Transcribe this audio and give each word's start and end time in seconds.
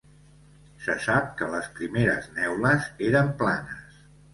Se 0.85 0.95
sap 1.03 1.29
que 1.43 1.51
les 1.57 1.69
primeres 1.77 2.29
neules 2.41 2.93
eren 3.13 3.35
planes. 3.45 4.07